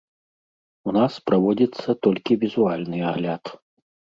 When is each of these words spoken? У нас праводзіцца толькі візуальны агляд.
У 0.91 0.95
нас 0.97 1.17
праводзіцца 1.27 1.89
толькі 2.07 2.39
візуальны 2.45 2.97
агляд. 3.11 3.43